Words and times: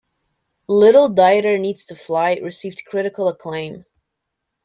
"Little 0.67 1.09
Dieter 1.09 1.59
Needs 1.59 1.85
to 1.85 1.95
Fly" 1.95 2.37
received 2.41 2.85
critical 2.85 3.27
acclaim. 3.27 3.85